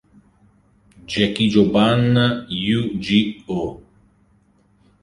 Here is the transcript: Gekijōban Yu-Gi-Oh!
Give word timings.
Gekijōban 1.09 2.01
Yu-Gi-Oh! 2.65 3.69